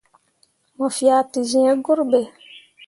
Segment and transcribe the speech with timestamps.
[0.77, 2.21] Mo fea te zẽẽ gurɓe.